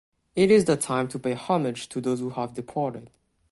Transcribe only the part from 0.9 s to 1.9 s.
to pay homage